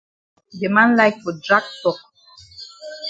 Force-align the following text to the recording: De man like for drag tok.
De 0.61 0.67
man 0.77 0.95
like 0.97 1.19
for 1.23 1.33
drag 1.47 1.63
tok. 1.83 1.97